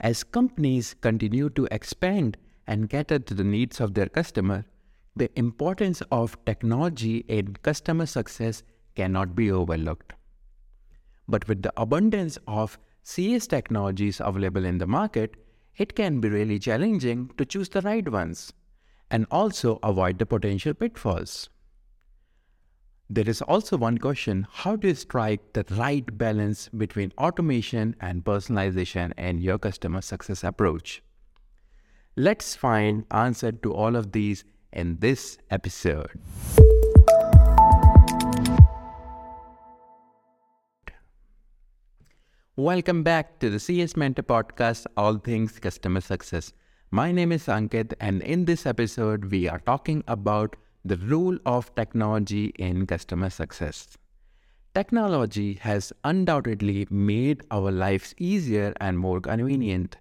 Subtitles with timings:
[0.00, 4.64] As companies continue to expand and cater to the needs of their customer,
[5.14, 8.62] the importance of technology in customer success
[8.94, 10.14] cannot be overlooked.
[11.28, 15.36] But with the abundance of CS technologies available in the market,
[15.76, 18.52] it can be really challenging to choose the right ones
[19.10, 21.50] and also avoid the potential pitfalls.
[23.12, 28.22] There is also one question how do you strike the right balance between automation and
[28.22, 31.02] personalization in your customer success approach?
[32.14, 36.12] Let's find answer to all of these in this episode.
[42.54, 46.52] Welcome back to the CS Mentor Podcast, All Things Customer Success.
[46.92, 50.54] My name is Ankit, and in this episode, we are talking about
[50.84, 53.96] the role of technology in customer success.
[54.74, 59.96] Technology has undoubtedly made our lives easier and more convenient.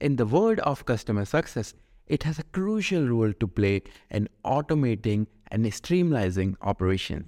[0.00, 1.74] In the world of customer success,
[2.06, 7.26] it has a crucial role to play in automating and streamlining operations.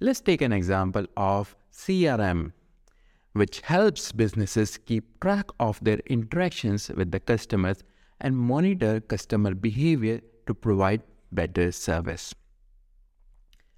[0.00, 2.52] Let's take an example of CRM
[3.34, 7.82] which helps businesses keep track of their interactions with the customers
[8.20, 11.02] and monitor customer behavior to provide
[11.34, 12.34] better service.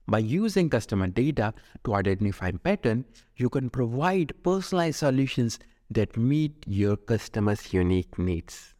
[0.09, 1.53] By using customer data
[1.85, 3.05] to identify pattern,
[3.35, 5.59] you can provide personalized solutions
[5.91, 8.75] that meet your customers' unique needs.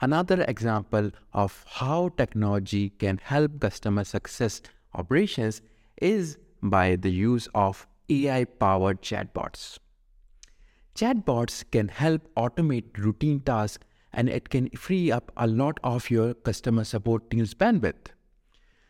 [0.00, 4.60] Another example of how technology can help customer success
[4.94, 5.62] operations
[6.00, 9.78] is by the use of AI powered chatbots.
[10.96, 16.34] Chatbots can help automate routine tasks and it can free up a lot of your
[16.34, 18.12] customer support team's bandwidth.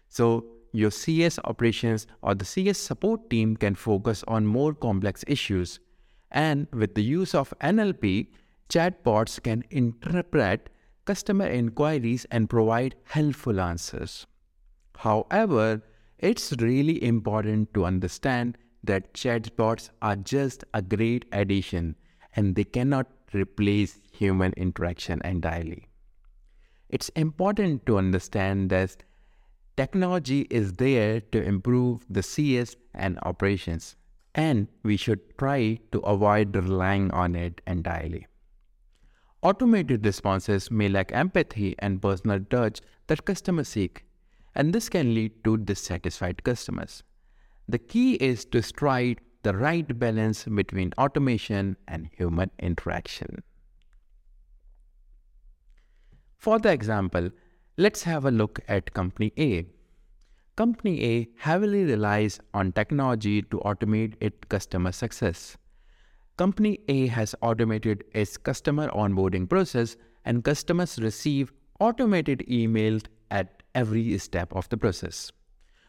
[0.09, 5.81] So, your CS operations or the CS support team can focus on more complex issues.
[6.31, 8.29] And with the use of NLP,
[8.71, 10.71] chatbots can interpret
[11.05, 14.27] customer inquiries and provide helpful answers.
[14.97, 15.83] However,
[16.19, 21.97] it's really important to understand that chatbots are just a great addition
[22.35, 25.89] and they cannot replace human interaction entirely.
[26.89, 29.03] It's important to understand that
[29.77, 33.97] technology is there to improve the CS and operations,
[34.35, 38.27] and we should try to avoid relying on it entirely.
[39.43, 44.05] Automated responses may lack empathy and personal touch that customers seek,
[44.55, 47.03] and this can lead to dissatisfied customers.
[47.69, 53.43] The key is to strike the right balance between automation and human interaction.
[56.37, 57.31] For the example,
[57.77, 59.67] let's have a look at Company A.
[60.57, 65.57] Company A heavily relies on technology to automate its customer success.
[66.37, 74.19] Company A has automated its customer onboarding process and customers receive automated emails at every
[74.19, 75.33] step of the process.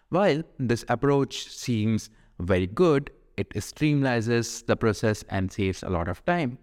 [0.10, 2.10] While this approach seems
[2.40, 6.58] very good, it streamlines the process and saves a lot of time.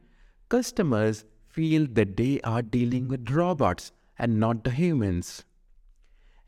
[0.48, 5.44] Customers feel that they are dealing with robots and not the humans.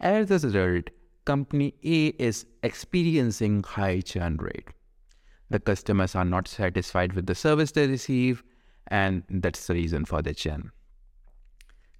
[0.00, 0.90] As a result,
[1.24, 4.68] company A is experiencing high churn rate.
[5.50, 8.42] The customers are not satisfied with the service they receive,
[8.88, 10.72] and that's the reason for the churn.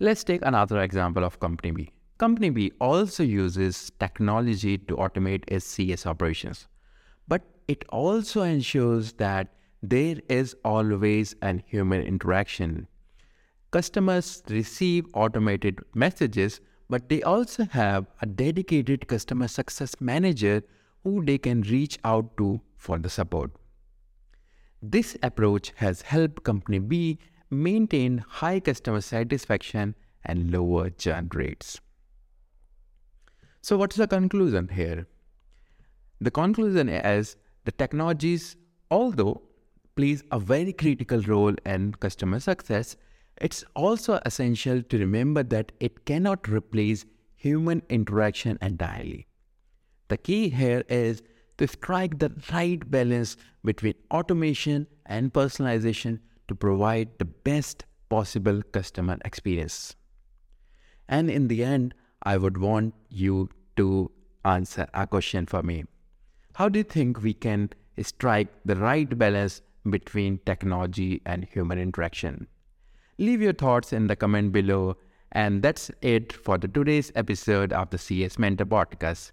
[0.01, 1.91] Let's take another example of company B.
[2.19, 6.67] Company B also uses technology to automate its CS operations,
[7.69, 9.49] it also ensures that
[9.83, 12.87] there is always an human interaction.
[13.71, 20.63] Customers receive automated messages, but they also have a dedicated customer success manager
[21.05, 23.51] who they can reach out to for the support.
[24.83, 27.19] This approach has helped Company B
[27.51, 31.81] maintain high customer satisfaction and lower churn rates.
[33.61, 35.07] So, what's the conclusion here?
[36.21, 38.57] The conclusion is the technologies,
[38.91, 39.43] although
[39.95, 42.97] plays a very critical role in customer success,
[43.39, 47.05] it's also essential to remember that it cannot replace
[47.37, 49.27] human interaction entirely.
[50.09, 51.23] The key here is
[51.59, 59.19] to strike the right balance between automation and personalization to provide the best possible customer
[59.25, 59.97] experience.
[61.09, 64.11] And in the end, I would want you to
[64.45, 65.85] answer a question for me.
[66.55, 67.71] How do you think we can
[68.03, 72.47] strike the right balance between technology and human interaction?
[73.17, 74.97] Leave your thoughts in the comment below.
[75.33, 79.33] And that's it for the today's episode of the CS Mentor Podcast.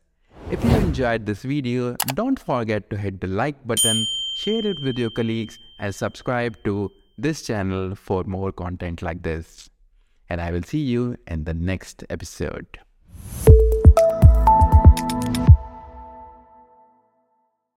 [0.50, 4.08] If you enjoyed this video, don't forget to hit the like button,
[4.38, 9.70] share it with your colleagues, and subscribe to this channel for more content like this.
[10.30, 12.80] And I will see you in the next episode.